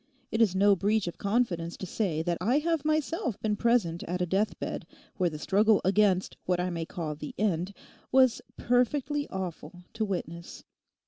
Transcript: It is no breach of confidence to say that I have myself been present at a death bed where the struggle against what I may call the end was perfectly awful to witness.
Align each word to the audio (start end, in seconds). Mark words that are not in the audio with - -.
It 0.31 0.41
is 0.41 0.55
no 0.55 0.75
breach 0.75 1.05
of 1.05 1.19
confidence 1.19 1.77
to 1.77 1.85
say 1.85 2.23
that 2.23 2.39
I 2.41 2.57
have 2.57 2.83
myself 2.83 3.39
been 3.39 3.55
present 3.55 4.01
at 4.05 4.19
a 4.19 4.25
death 4.25 4.57
bed 4.57 4.87
where 5.17 5.29
the 5.29 5.37
struggle 5.37 5.79
against 5.85 6.35
what 6.47 6.59
I 6.59 6.71
may 6.71 6.87
call 6.87 7.13
the 7.13 7.35
end 7.37 7.71
was 8.11 8.41
perfectly 8.57 9.27
awful 9.29 9.83
to 9.93 10.03
witness. 10.03 10.63